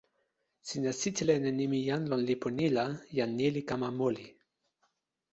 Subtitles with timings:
[0.67, 2.85] sina sitelen e nimi jan lon lipu ni la,
[3.17, 4.25] jan ni li kama moli.